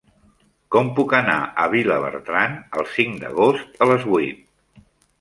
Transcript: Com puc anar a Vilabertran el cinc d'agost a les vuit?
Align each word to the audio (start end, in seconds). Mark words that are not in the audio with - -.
Com 0.75 0.89
puc 0.99 1.13
anar 1.17 1.35
a 1.43 1.67
Vilabertran 1.75 2.57
el 2.81 2.91
cinc 2.97 3.23
d'agost 3.23 3.81
a 3.89 3.93
les 3.95 4.11
vuit? 4.13 4.87